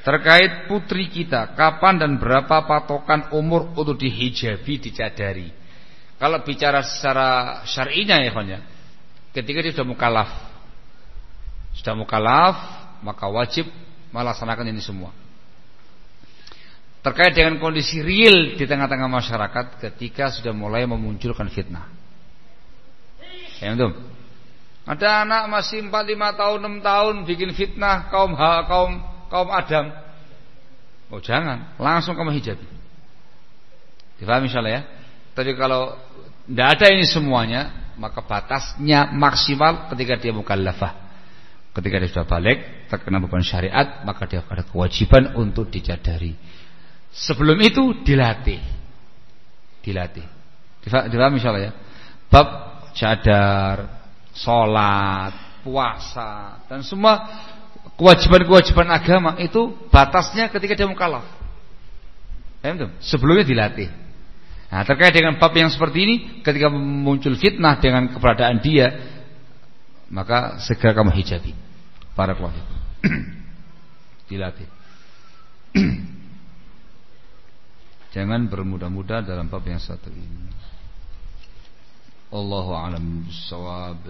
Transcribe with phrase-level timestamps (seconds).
[0.00, 5.48] terkait putri kita, kapan dan berapa patokan umur untuk dihijabi, dicadari.
[6.16, 8.60] Kalau bicara secara syar'inya ya, ya,
[9.32, 10.30] ketika dia sudah mukallaf.
[11.76, 12.56] Sudah mukallaf,
[13.00, 13.68] maka wajib
[14.12, 15.12] melaksanakan ini semua.
[17.00, 21.88] Terkait dengan kondisi real di tengah-tengah masyarakat ketika sudah mulai memunculkan fitnah.
[23.60, 23.96] Ya, betul.
[24.84, 29.94] Ada anak masih 4 5 tahun, 6 tahun bikin fitnah kaum kaum kaum Adam.
[31.10, 32.66] Oh, jangan, langsung kamu hijabi.
[34.20, 34.82] Difahami insyaallah ya?
[35.32, 35.96] Tapi kalau
[36.44, 41.08] tidak ada ini semuanya, maka batasnya maksimal ketika dia mukallafah.
[41.70, 46.34] Ketika dia sudah balik, terkena beban syariat, maka dia ada kewajiban untuk dicadari.
[47.14, 48.60] Sebelum itu dilatih.
[49.82, 50.26] Dilatih.
[50.82, 51.72] Difahami insyaallah ya?
[52.30, 52.48] Bab
[52.94, 57.28] cadar, sholat, puasa dan semua
[58.00, 61.24] kewajiban-kewajiban agama itu batasnya ketika dia mukallaf.
[62.60, 63.88] Ya, Sebelumnya dilatih.
[64.70, 66.14] Nah, terkait dengan bab yang seperti ini,
[66.46, 68.94] ketika muncul fitnah dengan keberadaan dia,
[70.06, 71.52] maka segera kamu hijabi.
[72.14, 72.62] Para keluarga.
[74.30, 74.68] dilatih.
[78.14, 80.50] Jangan bermudah-mudah dalam bab yang satu ini.
[82.30, 84.06] Allahu a'lam bissawab.